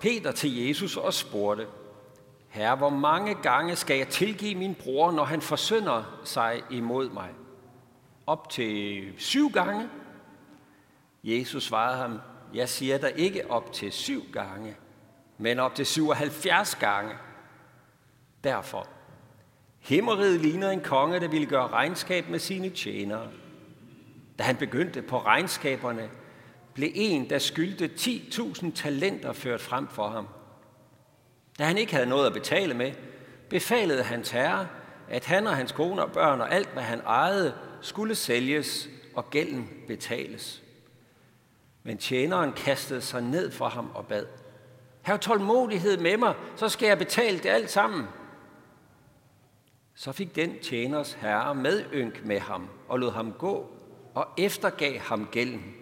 [0.00, 1.66] Peter til Jesus og spurgte,
[2.48, 7.30] Herre, hvor mange gange skal jeg tilgive min bror, når han forsynder sig imod mig?
[8.26, 9.88] Op til syv gange?
[11.24, 12.20] Jesus svarede ham,
[12.54, 14.76] jeg siger dig ikke op til syv gange,
[15.38, 17.14] men op til 77 gange.
[18.44, 18.86] Derfor,
[19.80, 23.28] himmeriget ligner en konge, der ville gøre regnskab med sine tjenere.
[24.38, 26.10] Da han begyndte på regnskaberne,
[26.78, 30.28] blev en, der skyldte 10.000 talenter ført frem for ham.
[31.58, 32.92] Da han ikke havde noget at betale med,
[33.50, 34.68] befalede hans herre,
[35.08, 39.30] at han og hans kone og børn og alt, hvad han ejede, skulle sælges og
[39.30, 40.62] gælden betales.
[41.82, 44.26] Men tjeneren kastede sig ned for ham og bad.
[45.02, 48.04] Hav tålmodighed med mig, så skal jeg betale det alt sammen.
[49.94, 53.70] Så fik den tjeners herre medynk med ham og lod ham gå
[54.14, 55.77] og eftergav ham gælden.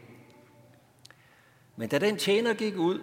[1.77, 3.01] Men da den tjener gik ud,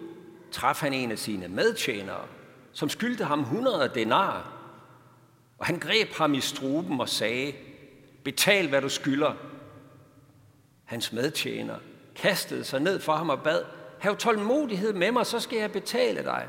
[0.50, 2.26] traf han en af sine medtjenere,
[2.72, 4.52] som skyldte ham 100 denar.
[5.58, 7.52] Og han greb ham i struben og sagde,
[8.24, 9.34] betal hvad du skylder.
[10.84, 11.76] Hans medtjener
[12.14, 13.62] kastede sig ned for ham og bad,
[13.98, 16.46] hav tålmodighed med mig, så skal jeg betale dig.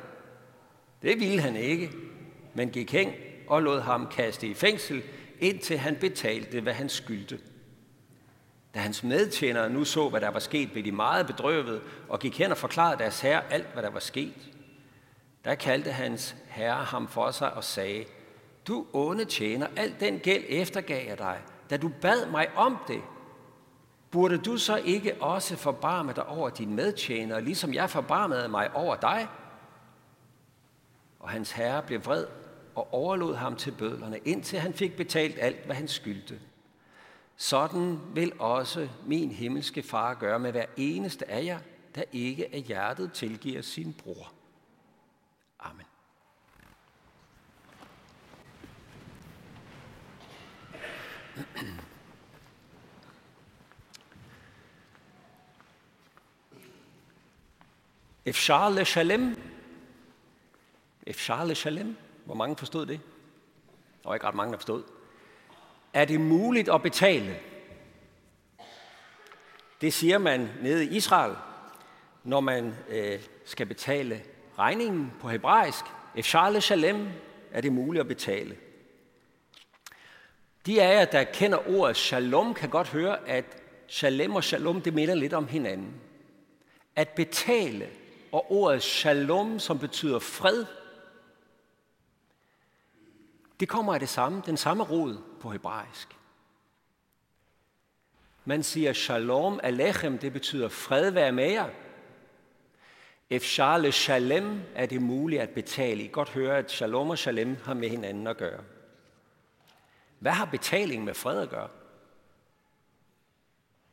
[1.01, 1.91] Det ville han ikke,
[2.53, 3.11] men gik hen
[3.47, 5.03] og lod ham kaste i fængsel,
[5.39, 7.39] indtil han betalte, hvad han skyldte.
[8.75, 12.39] Da hans medtjenere nu så, hvad der var sket, blev de meget bedrøvet og gik
[12.39, 14.49] hen og forklarede deres herre alt, hvad der var sket.
[15.45, 18.05] Der kaldte hans herre ham for sig og sagde,
[18.67, 23.01] du onde tjener, al den gæld eftergav jeg dig, da du bad mig om det.
[24.11, 28.95] Burde du så ikke også forbarme dig over din medtjener, ligesom jeg forbarmede mig over
[28.95, 29.27] dig?
[31.19, 32.25] Og hans herre blev vred
[32.75, 36.39] og overlod ham til bødlerne, indtil han fik betalt alt, hvad han skyldte.
[37.37, 41.59] Sådan vil også min himmelske far gøre med hver eneste af jer,
[41.95, 44.33] der ikke af hjertet tilgiver sin bror.
[45.59, 45.85] Amen.
[58.25, 59.37] Efshar le shalem.
[61.07, 61.97] Efshar le shalem.
[62.25, 62.99] Hvor mange forstod det?
[64.03, 64.83] Der var ikke ret mange, der forstod.
[65.95, 67.39] Er det muligt at betale?
[69.81, 71.35] Det siger man nede i Israel,
[72.23, 74.21] når man øh, skal betale
[74.59, 75.85] regningen på hebraisk.
[76.15, 77.07] Efshar shalem
[77.51, 78.57] er det muligt at betale.
[80.65, 83.45] De af jer, der kender ordet shalom, kan godt høre, at
[83.87, 85.93] shalem og shalom, det minder lidt om hinanden.
[86.95, 87.89] At betale
[88.31, 90.65] og ordet shalom, som betyder fred,
[93.59, 96.17] det kommer af det samme, den samme rod på hebraisk.
[98.45, 101.69] Man siger shalom alechem, det betyder fred være med jer.
[103.29, 106.03] Efshar shalem er det muligt at betale.
[106.03, 108.63] I godt høre, at shalom og shalem har med hinanden at gøre.
[110.19, 111.69] Hvad har betaling med fred at gøre?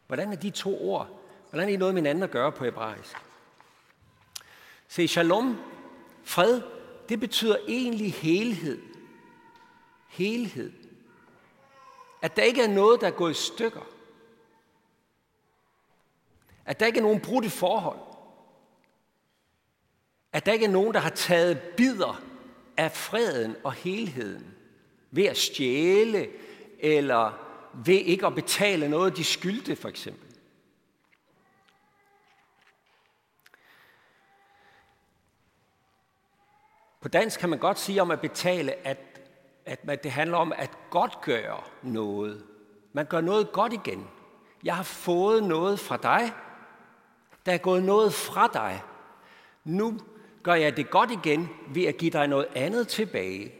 [0.06, 1.08] Hvordan er de to ord,
[1.50, 3.16] hvordan er de noget med hinanden at gøre på hebraisk?
[4.88, 5.60] Se, shalom,
[6.24, 6.60] fred,
[7.08, 8.91] det betyder egentlig helhed.
[10.12, 10.72] Helhed.
[12.22, 13.86] At der ikke er noget, der er gået i stykker.
[16.64, 18.00] At der ikke er nogen brudte forhold.
[20.32, 22.22] At der ikke er nogen, der har taget bidder
[22.76, 24.54] af freden og helheden
[25.10, 26.28] ved at stjæle
[26.78, 27.48] eller
[27.84, 30.32] ved ikke at betale noget, de skyldte for eksempel.
[37.00, 39.11] På dansk kan man godt sige om at betale, at,
[39.66, 42.44] at det handler om at godt gøre noget.
[42.92, 44.08] Man gør noget godt igen.
[44.64, 46.32] Jeg har fået noget fra dig.
[47.46, 48.82] Der er gået noget fra dig.
[49.64, 49.98] Nu
[50.42, 53.52] gør jeg det godt igen ved at give dig noget andet tilbage.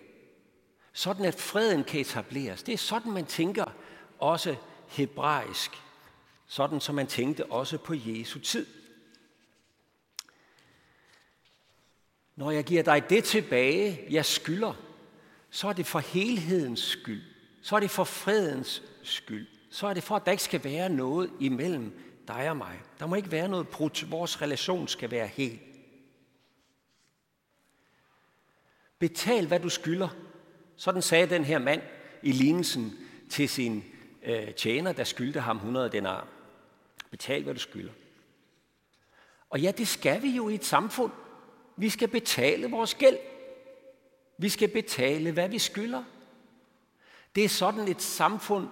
[0.92, 2.62] Sådan at freden kan etableres.
[2.62, 3.64] Det er sådan, man tænker
[4.18, 4.56] også
[4.88, 5.82] hebraisk.
[6.46, 8.66] Sådan som man tænkte også på Jesu tid.
[12.36, 14.74] Når jeg giver dig det tilbage, jeg skylder,
[15.54, 17.22] så er det for helhedens skyld.
[17.62, 19.46] Så er det for fredens skyld.
[19.70, 22.80] Så er det for, at der ikke skal være noget imellem dig og mig.
[22.98, 24.10] Der må ikke være noget brudt.
[24.10, 25.58] Vores relation skal være hel.
[28.98, 30.08] Betal, hvad du skylder.
[30.76, 31.82] Sådan sagde den her mand
[32.22, 32.98] i lignelsen
[33.30, 33.84] til sin
[34.22, 36.28] øh, tjener, der skyldte ham 100 denar.
[37.10, 37.92] Betal, hvad du skylder.
[39.50, 41.12] Og ja, det skal vi jo i et samfund.
[41.76, 43.16] Vi skal betale vores gæld.
[44.38, 46.04] Vi skal betale, hvad vi skylder.
[47.34, 48.68] Det er sådan, et samfund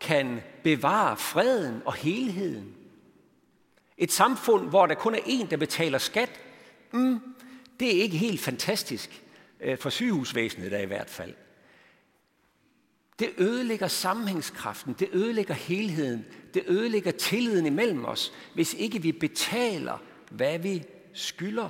[0.00, 2.74] kan bevare freden og helheden.
[3.98, 6.40] Et samfund, hvor der kun er en, der betaler skat,
[6.92, 7.20] Mm,
[7.80, 9.22] det er ikke helt fantastisk
[9.60, 11.34] øh, for sygehusvæsenet der i hvert fald.
[13.18, 16.24] Det ødelægger sammenhængskraften, det ødelægger helheden,
[16.54, 21.68] det ødelægger tilliden imellem os, hvis ikke vi betaler, hvad vi skylder.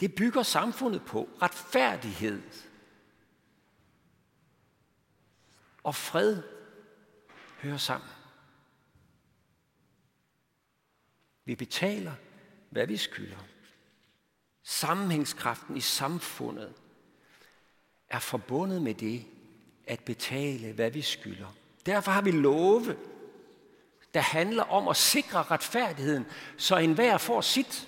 [0.00, 2.42] Det bygger samfundet på retfærdighed
[5.82, 6.42] og fred
[7.62, 8.10] hører sammen.
[11.44, 12.14] Vi betaler,
[12.70, 13.38] hvad vi skylder.
[14.62, 16.74] Sammenhængskraften i samfundet
[18.08, 19.24] er forbundet med det
[19.86, 21.54] at betale, hvad vi skylder.
[21.86, 22.96] Derfor har vi love,
[24.14, 27.87] der handler om at sikre retfærdigheden, så enhver får sit.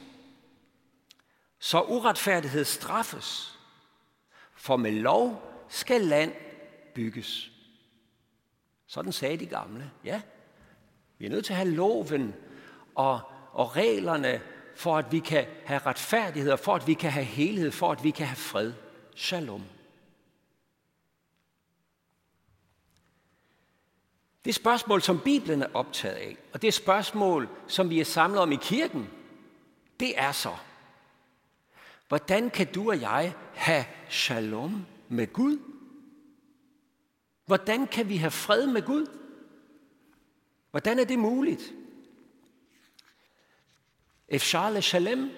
[1.60, 3.58] Så uretfærdighed straffes.
[4.54, 6.32] For med lov skal land
[6.94, 7.50] bygges.
[8.86, 9.90] Sådan sagde de gamle.
[10.04, 10.22] Ja,
[11.18, 12.34] vi er nødt til at have loven
[12.94, 13.20] og,
[13.52, 14.42] og reglerne,
[14.76, 18.04] for at vi kan have retfærdighed, og for at vi kan have helhed, for at
[18.04, 18.72] vi kan have fred.
[19.16, 19.64] Shalom.
[24.44, 28.52] Det spørgsmål, som Bibelen er optaget af, og det spørgsmål, som vi er samlet om
[28.52, 29.10] i kirken,
[30.00, 30.56] det er så,
[32.10, 35.58] hvordan kan du og jeg have shalom med Gud?
[37.46, 39.06] Hvordan kan vi have fred med Gud?
[40.70, 41.74] Hvordan er det muligt?
[44.28, 45.30] Efshar Shalem,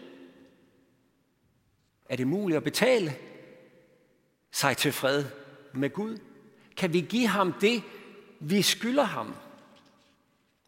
[2.04, 3.16] er det muligt at betale
[4.50, 5.24] sig til fred
[5.74, 6.18] med Gud?
[6.76, 7.82] Kan vi give ham det,
[8.40, 9.34] vi skylder ham?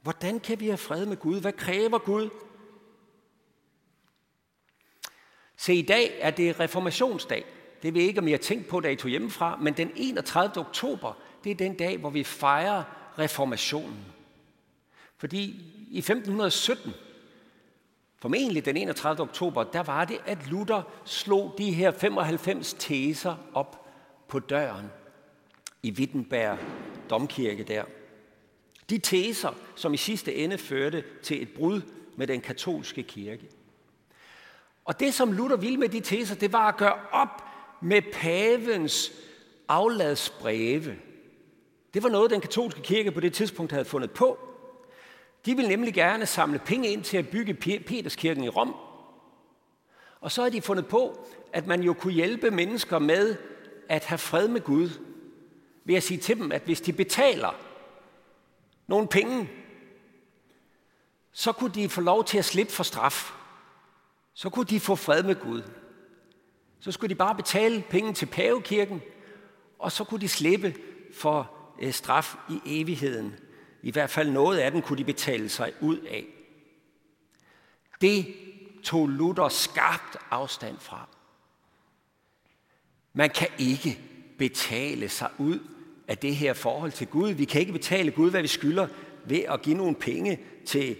[0.03, 1.41] Hvordan kan vi have fred med Gud?
[1.41, 2.31] Hvad kræver Gud?
[5.57, 7.45] Se, i dag er det reformationsdag.
[7.83, 9.91] Det ved jeg ikke, om I har tænkt på, da I tog hjemmefra, men den
[9.97, 10.57] 31.
[10.57, 11.13] oktober,
[11.45, 12.83] det er den dag, hvor vi fejrer
[13.19, 14.05] reformationen.
[15.17, 15.41] Fordi
[15.91, 16.93] i 1517,
[18.19, 19.21] formentlig den 31.
[19.21, 23.87] oktober, der var det, at Luther slog de her 95 teser op
[24.29, 24.87] på døren
[25.83, 26.59] i Wittenberg
[27.11, 27.85] domkirke der.
[28.91, 31.81] De teser, som i sidste ende førte til et brud
[32.17, 33.49] med den katolske kirke.
[34.85, 37.45] Og det, som Luther ville med de teser, det var at gøre op
[37.83, 39.13] med pavens
[39.69, 40.97] afladsbreve.
[41.95, 44.39] Det var noget, den katolske kirke på det tidspunkt havde fundet på.
[45.47, 48.75] De ville nemlig gerne samle penge ind til at bygge Peterskirken i Rom.
[50.21, 53.37] Og så har de fundet på, at man jo kunne hjælpe mennesker med
[53.89, 54.91] at have fred med Gud
[55.85, 57.57] ved at sige til dem, at hvis de betaler
[58.87, 59.51] nogle penge,
[61.33, 63.33] så kunne de få lov til at slippe for straf.
[64.35, 65.63] Så kunne de få fred med Gud.
[66.81, 69.03] Så skulle de bare betale penge til pavekirken,
[69.79, 70.75] og så kunne de slippe
[71.15, 71.51] for
[71.83, 73.35] øh, straf i evigheden.
[73.83, 76.25] I hvert fald noget af den kunne de betale sig ud af.
[78.01, 78.35] Det
[78.83, 81.09] tog Luther skarpt afstand fra.
[83.13, 84.01] Man kan ikke
[84.39, 85.59] betale sig ud
[86.09, 87.31] af det her forhold til Gud.
[87.31, 88.89] Vi kan ikke betale Gud, hvad vi skylder,
[89.25, 90.97] ved at give nogle penge til,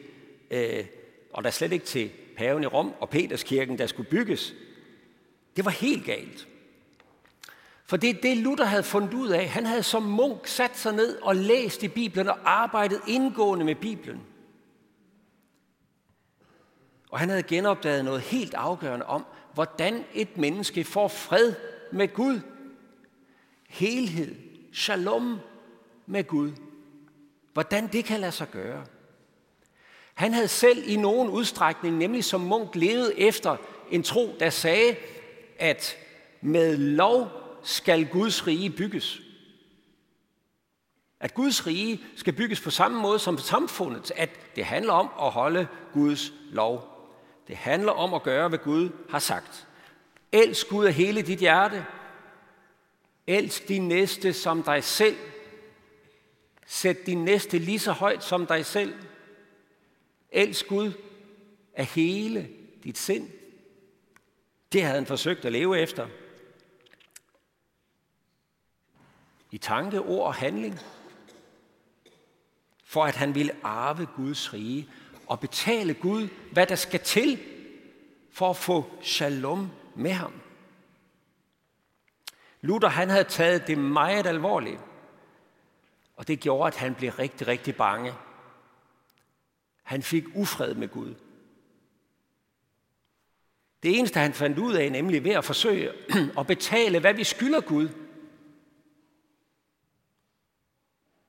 [0.51, 0.85] øh,
[1.33, 4.55] og der slet ikke til paven i Rom og Peterskirken, der skulle bygges.
[5.57, 6.49] Det var helt galt.
[7.87, 9.49] For det er det, Luther havde fundet ud af.
[9.49, 13.75] Han havde som munk sat sig ned og læst i Bibelen og arbejdet indgående med
[13.75, 14.21] Bibelen.
[17.11, 21.55] Og han havde genopdaget noget helt afgørende om, hvordan et menneske får fred
[21.93, 22.41] med Gud.
[23.69, 24.35] Helhed,
[24.73, 25.39] shalom
[26.07, 26.53] med Gud.
[27.53, 28.85] Hvordan det kan lade sig gøre.
[30.15, 33.57] Han havde selv i nogen udstrækning, nemlig som munk, levet efter
[33.91, 34.97] en tro, der sagde,
[35.59, 35.97] at
[36.41, 37.29] med lov
[37.63, 39.21] skal Guds rige bygges.
[41.21, 45.31] At Guds rige skal bygges på samme måde som samfundet, at det handler om at
[45.31, 46.91] holde Guds lov.
[47.49, 49.67] Det handler om at gøre, hvad Gud har sagt.
[50.33, 51.87] Elsk Gud af hele dit hjerte.
[53.27, 55.17] Elsk din næste som dig selv.
[56.67, 58.95] Sæt din næste lige så højt som dig selv.
[60.35, 60.93] Elsk Gud
[61.75, 62.49] af hele
[62.85, 63.31] dit sind.
[64.73, 66.09] Det havde han forsøgt at leve efter.
[69.51, 70.79] I tanke, ord og handling.
[72.85, 74.89] For at han ville arve Guds rige
[75.27, 77.41] og betale Gud, hvad der skal til
[78.31, 80.33] for at få shalom med ham.
[82.61, 84.81] Luther han havde taget det meget alvorligt,
[86.17, 88.15] og det gjorde, at han blev rigtig, rigtig bange.
[89.85, 91.15] Han fik ufred med Gud.
[93.83, 95.93] Det eneste, han fandt ud af, nemlig ved at forsøge
[96.39, 97.89] at betale, hvad vi skylder Gud,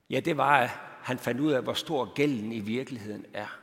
[0.10, 0.70] ja, det var, at
[1.02, 3.60] han fandt ud af, hvor stor gælden i virkeligheden er.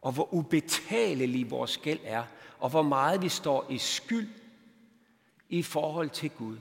[0.00, 2.24] og hvor ubetalelig vores gæld er,
[2.58, 4.28] og hvor meget vi står i skyld
[5.48, 6.56] i forhold til Gud.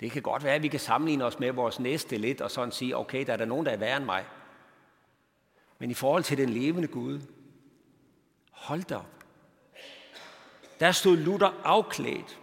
[0.00, 2.72] Det kan godt være, at vi kan sammenligne os med vores næste lidt, og sådan
[2.72, 4.24] sige, okay, der er der nogen, der er værre end mig.
[5.78, 7.20] Men i forhold til den levende Gud,
[8.50, 9.24] hold da op.
[10.80, 12.40] Der stod Luther afklædt.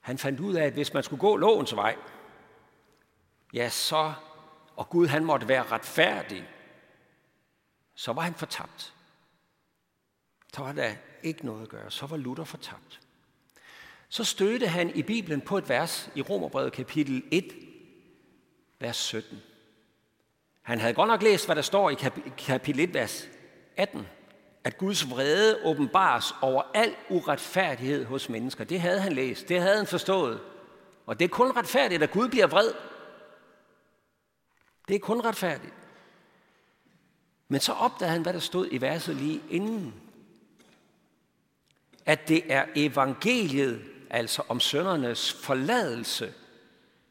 [0.00, 1.96] Han fandt ud af, at hvis man skulle gå lovens vej,
[3.52, 4.12] ja, så,
[4.76, 6.48] og Gud han måtte være retfærdig,
[7.94, 8.94] så var han fortabt.
[10.54, 11.90] Så var der ikke noget at gøre.
[11.90, 13.00] Så var Luther fortabt.
[14.08, 17.65] Så stødte han i Bibelen på et vers i Romerbrevet kapitel 1,
[18.80, 19.42] vers 17.
[20.62, 21.94] Han havde godt nok læst, hvad der står i
[22.38, 23.28] kapitel 1, vers
[23.76, 24.06] 18,
[24.64, 28.64] at Guds vrede åbenbares over al uretfærdighed hos mennesker.
[28.64, 30.40] Det havde han læst, det havde han forstået.
[31.06, 32.72] Og det er kun retfærdigt, at Gud bliver vred.
[34.88, 35.74] Det er kun retfærdigt.
[37.48, 39.94] Men så opdagede han, hvad der stod i verset lige inden.
[42.06, 46.34] At det er evangeliet, altså om søndernes forladelse,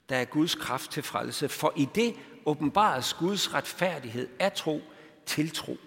[0.10, 1.50] der er Guds kraft til frelse.
[1.50, 4.82] For i det åbenbares Guds retfærdighed af tro
[5.26, 5.78] til tro.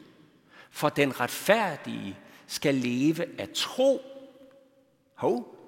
[0.70, 4.02] For den retfærdige skal leve af tro.
[5.14, 5.58] Hov,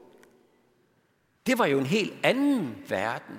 [1.46, 3.36] det var jo en helt anden verden.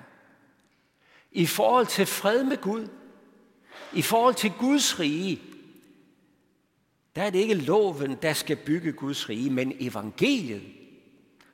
[1.31, 2.87] I forhold til fred med Gud,
[3.93, 5.41] i forhold til Guds rige,
[7.15, 10.63] der er det ikke loven, der skal bygge Guds rige, men evangeliet.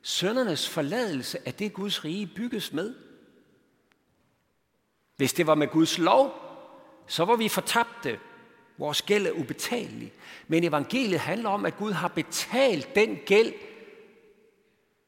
[0.02, 2.94] Søndernes forladelse af det Guds rige bygges med.
[5.18, 6.34] Hvis det var med Guds lov,
[7.06, 8.18] så var vi fortabte.
[8.78, 10.12] Vores gæld er ubetalelig.
[10.48, 13.52] Men evangeliet handler om, at Gud har betalt den gæld,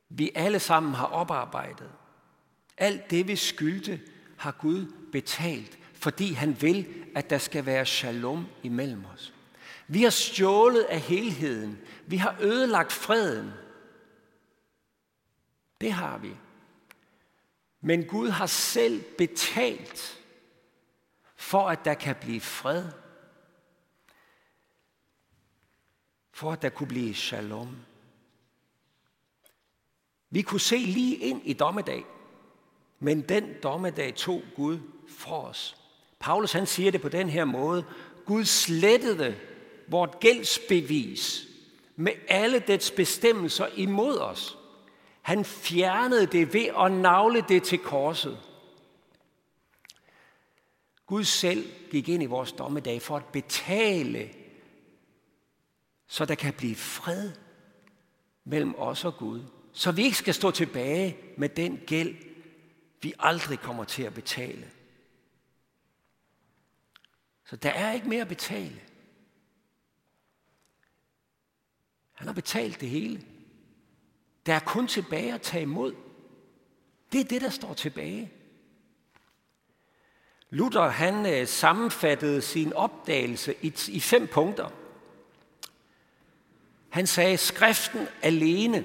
[0.09, 1.91] vi alle sammen har oparbejdet.
[2.79, 4.01] Alt det, vi skyldte,
[4.37, 9.35] har Gud betalt, fordi han vil, at der skal være shalom imellem os.
[9.89, 11.79] Vi har stjålet af helheden.
[12.07, 13.53] Vi har ødelagt freden.
[15.81, 16.31] Det har vi.
[17.81, 20.21] Men Gud har selv betalt
[21.37, 22.85] for, at der kan blive fred.
[26.33, 27.77] For at der kunne blive shalom.
[30.31, 32.05] Vi kunne se lige ind i dommedag,
[32.99, 35.77] men den dommedag tog Gud for os.
[36.19, 37.85] Paulus han siger det på den her måde.
[38.25, 39.41] Gud slettede
[39.89, 41.47] vort gældsbevis
[41.97, 44.59] med alle dets bestemmelser imod os.
[45.31, 48.41] Han fjernede det ved at navle det til korset.
[51.07, 54.35] Gud selv gik ind i vores dommedag for at betale,
[56.07, 57.33] så der kan blive fred
[58.45, 59.45] mellem os og Gud.
[59.73, 62.17] Så vi ikke skal stå tilbage med den gæld,
[63.03, 64.71] vi aldrig kommer til at betale.
[67.45, 68.81] Så der er ikke mere at betale.
[72.13, 73.30] Han har betalt det hele.
[74.47, 75.95] Der er kun tilbage at tage imod.
[77.13, 78.31] Det er det, der står tilbage.
[80.51, 84.69] Luther han øh, sammenfattede sin opdagelse i, i fem punkter.
[86.89, 88.85] Han sagde, skriften alene,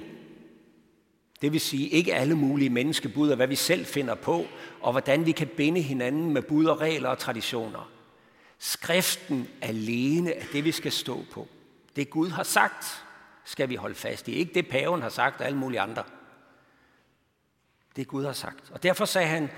[1.42, 4.46] det vil sige ikke alle mulige menneskebud og hvad vi selv finder på,
[4.80, 7.90] og hvordan vi kan binde hinanden med bud og regler og traditioner.
[8.58, 11.48] Skriften alene er det, vi skal stå på.
[11.96, 13.05] Det Gud har sagt,
[13.46, 14.32] skal vi holde fast i.
[14.32, 16.04] Ikke det paven har sagt og alle mulige andre.
[17.96, 18.70] Det Gud har sagt.
[18.70, 19.50] Og derfor sagde han,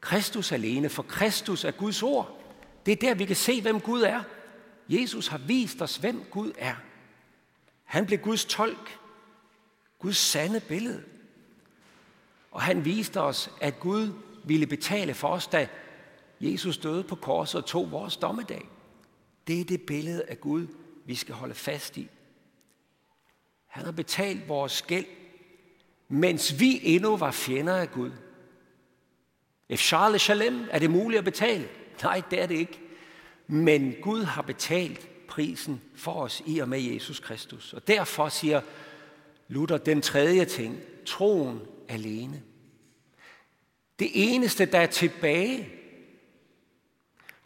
[0.00, 2.40] Kristus alene, for Kristus er Guds ord.
[2.86, 4.22] Det er der, vi kan se, hvem Gud er.
[4.88, 6.74] Jesus har vist os, hvem Gud er.
[7.84, 8.98] Han blev Guds tolk,
[9.98, 11.04] Guds sande billede.
[12.50, 14.12] Og han viste os, at Gud
[14.44, 15.68] ville betale for os, da
[16.40, 18.68] Jesus døde på korset og tog vores dommedag.
[19.46, 20.66] Det er det billede af Gud,
[21.04, 22.08] vi skal holde fast i.
[23.74, 25.06] Han har betalt vores gæld,
[26.08, 28.10] mens vi endnu var fjender af Gud.
[29.68, 31.68] If Charles Shalem, er det muligt at betale?
[32.02, 32.80] Nej, det er det ikke.
[33.46, 37.72] Men Gud har betalt prisen for os i og med Jesus Kristus.
[37.72, 38.60] Og derfor siger
[39.48, 42.42] Luther den tredje ting, troen alene.
[43.98, 45.68] Det eneste, der er tilbage,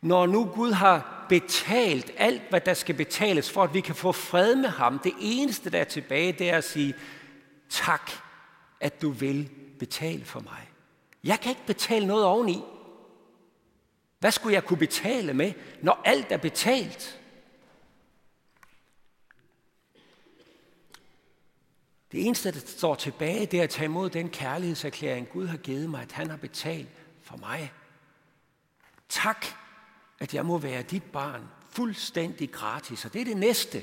[0.03, 4.13] når nu Gud har betalt alt, hvad der skal betales, for at vi kan få
[4.13, 6.95] fred med ham, det eneste, der er tilbage, det er at sige,
[7.69, 8.11] tak,
[8.81, 10.71] at du vil betale for mig.
[11.25, 12.63] Jeg kan ikke betale noget oveni.
[14.19, 15.53] Hvad skulle jeg kunne betale med,
[15.83, 17.21] når alt er betalt?
[22.13, 25.91] Det eneste, der står tilbage, det er at tage imod den kærlighedserklæring, Gud har givet
[25.91, 26.89] mig, at han har betalt
[27.23, 27.73] for mig.
[29.09, 29.47] Tak
[30.19, 33.05] at jeg må være dit barn fuldstændig gratis.
[33.05, 33.83] Og det er det næste.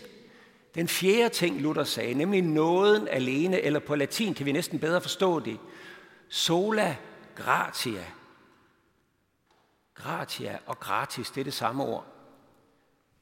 [0.75, 5.01] Den fjerde ting, Luther sagde, nemlig nåden alene, eller på latin kan vi næsten bedre
[5.01, 5.59] forstå det.
[6.29, 6.97] Sola
[7.35, 8.05] gratia.
[9.93, 12.05] Gratia og gratis, det er det samme ord.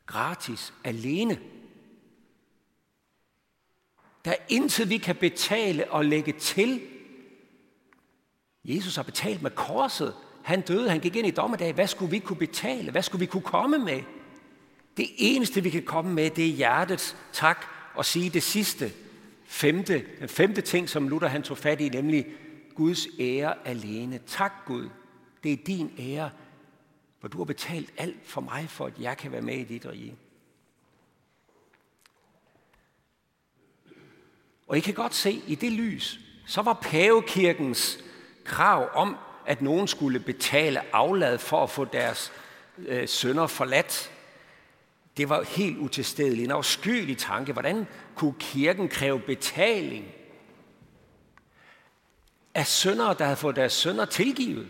[0.05, 1.39] Gratis, alene.
[4.25, 6.81] Der er intet, vi kan betale og lægge til.
[8.65, 10.15] Jesus har betalt med korset.
[10.43, 11.73] Han døde, han gik ind i dommedag.
[11.73, 12.91] Hvad skulle vi kunne betale?
[12.91, 14.01] Hvad skulle vi kunne komme med?
[14.97, 18.91] Det eneste, vi kan komme med, det er hjertets tak og sige det sidste,
[19.45, 22.25] femte, den femte ting, som Luther han tog fat i, nemlig
[22.75, 24.19] Guds ære alene.
[24.27, 24.89] Tak Gud,
[25.43, 26.29] det er din ære,
[27.19, 29.85] hvor du har betalt alt for mig, for at jeg kan være med i dit
[29.85, 30.15] rige.
[34.67, 38.03] Og I kan godt se, i det lys, så var pavekirkens
[38.43, 42.31] krav om, at nogen skulle betale aflad for at få deres
[42.77, 44.11] øh, sønder forladt,
[45.17, 46.45] det var helt utilstedeligt.
[46.45, 47.53] En afskyelig tanke.
[47.53, 50.05] Hvordan kunne kirken kræve betaling
[52.53, 54.67] af søndere, der havde fået deres sønder tilgivet?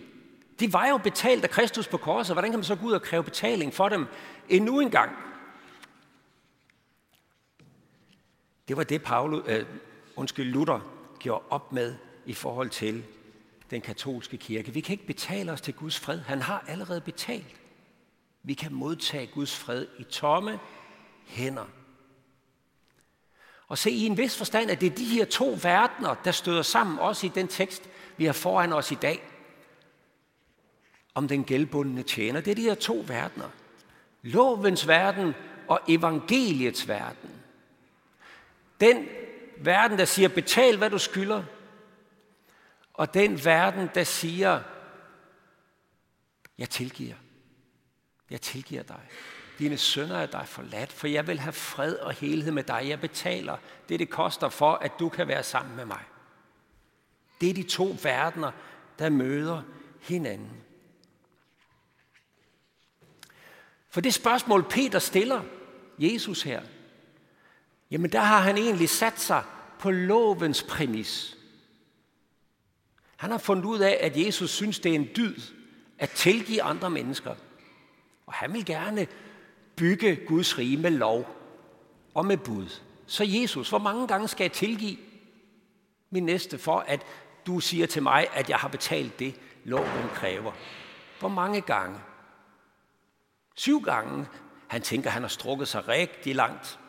[0.60, 2.36] De var jo betalt af Kristus på korset.
[2.36, 4.06] Hvordan kan man så gå ud og kræve betaling for dem
[4.50, 5.12] endnu en gang?
[8.68, 9.65] Det var det, Paulus, øh,
[10.15, 10.80] undskyld, Luther
[11.20, 13.03] gjorde op med i forhold til
[13.74, 14.74] den katolske kirke.
[14.74, 16.20] Vi kan ikke betale os til Guds fred.
[16.20, 17.56] Han har allerede betalt.
[18.44, 20.60] Vi kan modtage Guds fred i tomme
[21.25, 21.65] hænder.
[23.68, 26.62] Og se i en vis forstand, at det er de her to verdener, der støder
[26.62, 29.24] sammen, også i den tekst, vi har foran os i dag,
[31.13, 32.42] om den gældbundne tjener.
[32.42, 33.50] Det er de her to verdener.
[34.22, 35.34] Lovens verden
[35.68, 37.30] og evangeliets verden.
[38.82, 39.06] Den
[39.58, 41.43] verden, der siger, betal hvad du skylder,
[42.93, 44.62] og den verden, der siger,
[46.58, 47.15] jeg tilgiver.
[48.29, 49.01] Jeg tilgiver dig.
[49.60, 52.82] Dine sønner er dig forladt, for jeg vil have fred og helhed med dig.
[52.88, 53.58] Jeg betaler
[53.89, 56.03] det, det koster for, at du kan være sammen med mig.
[57.41, 58.51] Det er de to verdener,
[58.99, 59.62] der møder
[60.01, 60.63] hinanden.
[63.89, 65.41] For det spørgsmål, Peter stiller
[65.99, 66.62] Jesus her,
[67.91, 69.43] jamen der har han egentlig sat sig
[69.79, 71.38] på lovens præmis.
[73.23, 75.36] Han har fundet ud af, at Jesus synes, det er en dyd
[75.97, 77.36] at tilgive andre mennesker.
[78.25, 79.07] Og han vil gerne
[79.75, 81.36] bygge Guds rige med lov
[82.13, 82.79] og med bud.
[83.07, 84.97] Så Jesus, hvor mange gange skal jeg tilgive
[86.09, 87.01] min næste for, at
[87.47, 90.51] du siger til mig, at jeg har betalt det, loven kræver?
[91.19, 91.99] Hvor mange gange?
[93.55, 94.25] Syv gange.
[94.67, 96.79] Han tænker, han har strukket sig rigtig langt.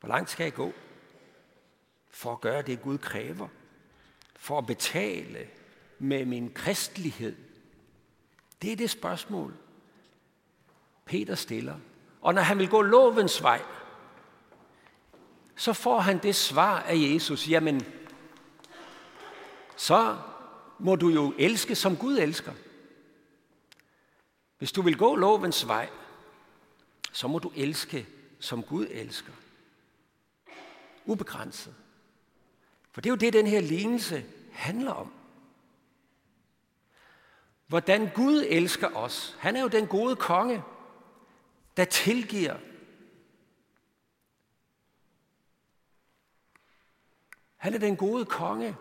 [0.00, 0.72] Hvor langt skal jeg gå?
[2.10, 3.48] for at gøre det, Gud kræver.
[4.36, 5.48] For at betale
[5.98, 7.36] med min kristelighed.
[8.62, 9.54] Det er det spørgsmål,
[11.04, 11.76] Peter stiller.
[12.20, 13.62] Og når han vil gå lovens vej,
[15.56, 17.48] så får han det svar af Jesus.
[17.48, 17.82] Jamen,
[19.76, 20.16] så
[20.78, 22.52] må du jo elske, som Gud elsker.
[24.58, 25.88] Hvis du vil gå lovens vej,
[27.12, 28.06] så må du elske,
[28.40, 29.32] som Gud elsker.
[31.10, 31.74] Ubegrænset.
[32.92, 35.12] For det er jo det, den her lignelse handler om.
[37.66, 39.36] Hvordan Gud elsker os.
[39.38, 40.62] Han er jo den gode konge,
[41.76, 42.56] der tilgiver.
[47.56, 48.76] Han er den gode konge,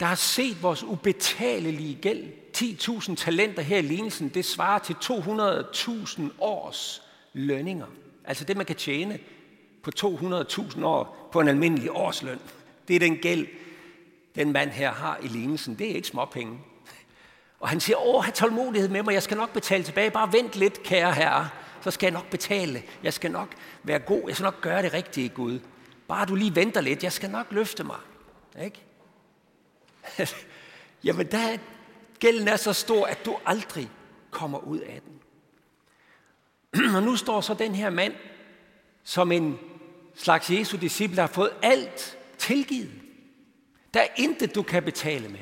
[0.00, 2.32] der har set vores ubetalelige gæld.
[2.56, 7.86] 10.000 talenter her i lignelsen, det svarer til 200.000 års lønninger.
[8.24, 9.18] Altså det, man kan tjene
[9.84, 12.40] på 200.000 år på en almindelig årsløn.
[12.88, 13.46] Det er den gæld,
[14.34, 15.78] den mand her har i lignelsen.
[15.78, 16.58] Det er ikke småpenge.
[17.60, 20.10] Og han siger, åh, have tålmodighed med mig, jeg skal nok betale tilbage.
[20.10, 21.48] Bare vent lidt, kære herre,
[21.80, 22.82] så skal jeg nok betale.
[23.02, 23.48] Jeg skal nok
[23.82, 25.60] være god, jeg skal nok gøre det rigtige, Gud.
[26.08, 27.98] Bare du lige venter lidt, jeg skal nok løfte mig.
[28.64, 28.82] Ikke?
[31.04, 31.58] Jamen, der,
[32.18, 33.90] gælden er så stor, at du aldrig
[34.30, 35.14] kommer ud af den.
[36.96, 38.14] Og nu står så den her mand
[39.04, 39.58] som en
[40.14, 42.92] slags Jesu disciple, har fået alt tilgivet.
[43.94, 45.40] Der er intet, du kan betale med.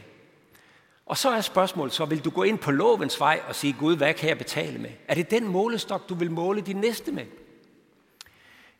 [1.06, 3.96] Og så er spørgsmålet så, vil du gå ind på lovens vej og sige, Gud,
[3.96, 4.90] hvad kan jeg betale med?
[5.08, 7.26] Er det den målestok, du vil måle din næste med?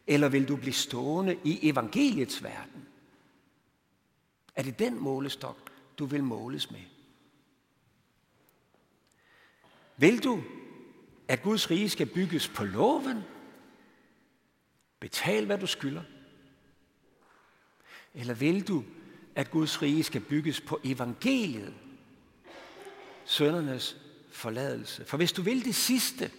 [0.07, 2.87] Eller vil du blive stående i evangeliets verden?
[4.57, 6.81] Er det den målestok, du vil måles med?
[9.97, 10.43] Vil du,
[11.29, 13.25] at Guds rige skal bygges på loven?
[15.03, 16.03] Betal, hvad du skylder.
[18.15, 18.85] Eller vil du,
[19.35, 21.75] at Guds rige skal bygges på evangeliet.
[23.25, 23.97] Søndernes
[24.33, 25.05] forladelse.
[25.05, 26.31] For hvis du vil det sidste,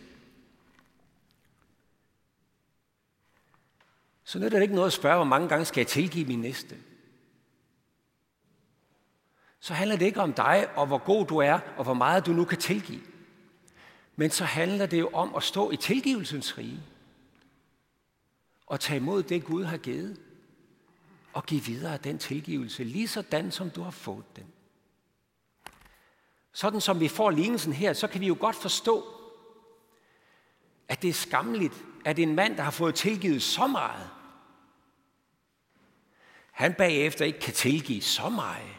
[4.23, 6.77] så nytter det ikke noget at spørge, hvor mange gange skal jeg tilgive min næste.
[9.59, 12.31] Så handler det ikke om dig og hvor god du er, og hvor meget du
[12.31, 13.01] nu kan tilgive.
[14.15, 16.92] Men så handler det jo om at stå i tilgivelsens rige.
[18.73, 20.19] Og tage imod det, Gud har givet.
[21.33, 24.43] Og give videre den tilgivelse, lige sådan som du har fået den.
[26.53, 29.05] Sådan som vi får lignelsen her, så kan vi jo godt forstå,
[30.87, 34.09] at det er skammeligt, at en mand, der har fået tilgivet så meget,
[36.51, 38.75] han bagefter ikke kan tilgive så meget.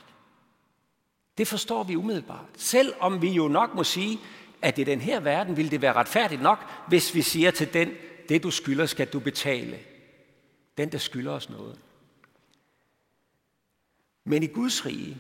[1.38, 2.48] Det forstår vi umiddelbart.
[2.57, 4.20] Selvom vi jo nok må sige,
[4.62, 7.92] at i den her verden vil det være retfærdigt nok, hvis vi siger til den,
[8.28, 9.78] det du skylder, skal du betale.
[10.78, 11.78] Den, der skylder os noget.
[14.24, 15.18] Men i Guds rige,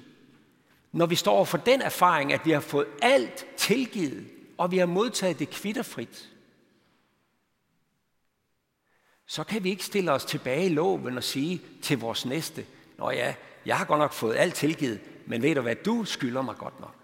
[0.92, 4.26] når vi står for den erfaring, at vi har fået alt tilgivet,
[4.58, 6.30] og vi har modtaget det kvitterfrit,
[9.26, 12.66] så kan vi ikke stille os tilbage i loven og sige til vores næste,
[12.98, 13.34] Nå ja,
[13.66, 16.80] jeg har godt nok fået alt tilgivet, men ved du hvad, du skylder mig godt
[16.80, 16.94] nok.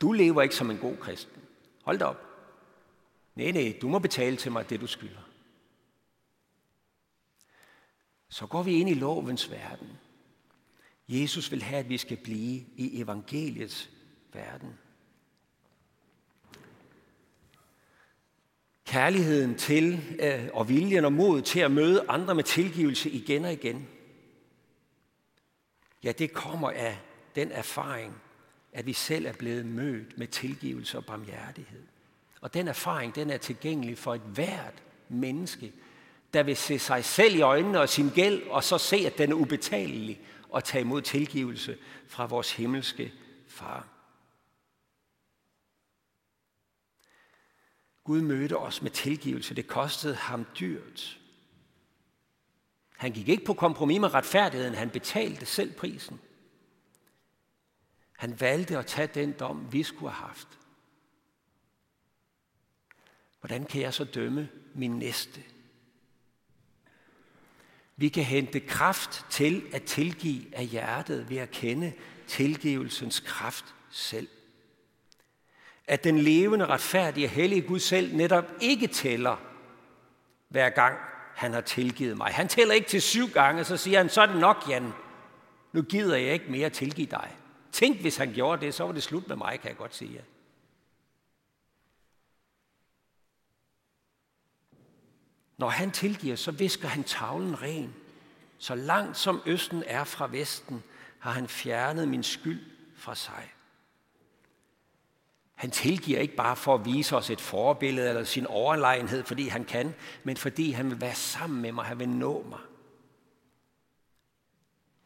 [0.00, 1.42] Du lever ikke som en god kristen.
[1.82, 2.31] Hold da op.
[3.34, 5.28] Nej, nej, du må betale til mig det, du skylder.
[8.28, 9.88] Så går vi ind i lovens verden.
[11.08, 13.90] Jesus vil have, at vi skal blive i evangeliets
[14.32, 14.78] verden.
[18.84, 23.52] Kærligheden til øh, og viljen og mod til at møde andre med tilgivelse igen og
[23.52, 23.88] igen.
[26.02, 26.98] Ja, det kommer af
[27.34, 28.22] den erfaring,
[28.72, 31.82] at vi selv er blevet mødt med tilgivelse og barmhjertighed.
[32.42, 35.72] Og den erfaring, den er tilgængelig for et hvert menneske,
[36.32, 39.30] der vil se sig selv i øjnene og sin gæld, og så se, at den
[39.30, 41.78] er ubetalelig, og tage imod tilgivelse
[42.08, 43.12] fra vores himmelske
[43.48, 43.88] far.
[48.04, 49.54] Gud mødte os med tilgivelse.
[49.54, 51.18] Det kostede ham dyrt.
[52.96, 54.74] Han gik ikke på kompromis med retfærdigheden.
[54.74, 56.20] Han betalte selv prisen.
[58.18, 60.58] Han valgte at tage den dom, vi skulle have haft.
[63.42, 65.40] Hvordan kan jeg så dømme min næste?
[67.96, 71.92] Vi kan hente kraft til at tilgive af hjertet ved at kende
[72.26, 74.28] tilgivelsens kraft selv.
[75.86, 79.36] At den levende, retfærdige, hellige Gud selv netop ikke tæller
[80.48, 80.98] hver gang
[81.34, 82.32] han har tilgivet mig.
[82.32, 84.92] Han tæller ikke til syv gange, så siger han, så er det nok, Jan.
[85.72, 87.36] Nu gider jeg ikke mere tilgive dig.
[87.72, 90.24] Tænk, hvis han gjorde det, så var det slut med mig, kan jeg godt sige.
[95.62, 97.94] Når han tilgiver, så visker han tavlen ren.
[98.58, 100.82] Så langt som Østen er fra Vesten,
[101.18, 102.60] har han fjernet min skyld
[102.96, 103.52] fra sig.
[105.54, 109.64] Han tilgiver ikke bare for at vise os et forbillede eller sin overlegenhed, fordi han
[109.64, 109.94] kan,
[110.24, 112.60] men fordi han vil være sammen med mig, han vil nå mig.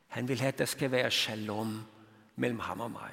[0.07, 1.83] Han vil have, at der skal være shalom
[2.37, 3.13] mellem ham og mig.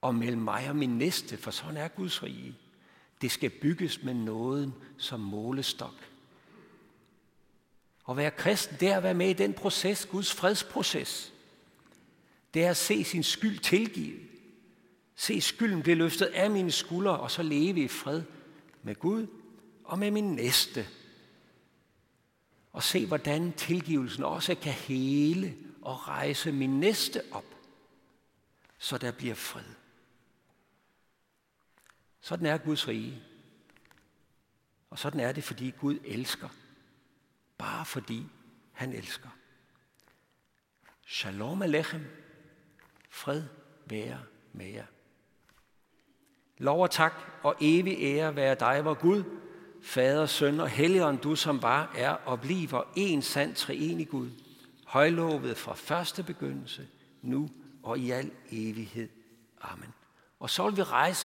[0.00, 2.54] Og mellem mig og min næste, for sådan er Guds rige.
[3.26, 5.94] Det skal bygges med nåden som målestok.
[8.08, 11.32] At være kristen, det er at være med i den proces, Guds fredsproces.
[12.54, 14.20] Det er at se sin skyld tilgivet.
[15.16, 18.22] Se skylden blive løftet af mine skuldre, og så leve i fred
[18.82, 19.26] med Gud
[19.84, 20.86] og med min næste.
[22.72, 27.54] Og se, hvordan tilgivelsen også kan hele og rejse min næste op,
[28.78, 29.85] så der bliver fred.
[32.26, 33.22] Sådan er Guds rige.
[34.90, 36.48] Og sådan er det, fordi Gud elsker.
[37.58, 38.26] Bare fordi
[38.72, 39.28] han elsker.
[41.06, 42.06] Shalom Alechem.
[43.10, 43.42] Fred
[43.84, 44.20] være
[44.52, 44.86] med jer.
[46.58, 47.12] Lov og tak
[47.42, 49.24] og evig ære være dig, vor Gud,
[49.82, 54.30] Fader, Søn og Helligånd, du som var, er og bliver en sand treenig Gud,
[54.86, 56.88] højlovet fra første begyndelse,
[57.22, 57.48] nu
[57.82, 59.08] og i al evighed.
[59.60, 59.94] Amen.
[60.40, 61.24] Og så vil vi rejse